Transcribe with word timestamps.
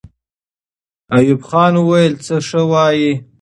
ایوب 1.15 1.41
خان 1.49 1.73
وویل 1.77 2.13
چې 2.25 2.35
ښه 2.47 2.61
وایئ. 2.71 3.09